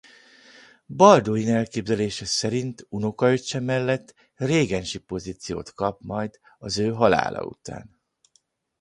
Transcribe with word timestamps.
Balduin 0.89 1.49
elképzelése 1.55 2.25
szerint 2.25 2.85
unokaöccse 2.89 3.59
mellett 3.59 4.13
régensi 4.35 4.97
pozíciót 4.99 5.73
kap 5.73 6.01
majd 6.01 6.39
az 6.57 6.77
ő 6.77 6.91
halála 6.93 7.43
után. 7.45 7.99